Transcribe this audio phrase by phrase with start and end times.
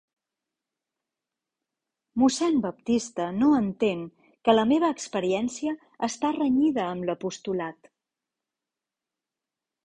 [2.21, 4.01] Mossèn Baptista no entén
[4.49, 5.75] que la meva experiència
[6.09, 7.93] està renyida amb l'apostolat.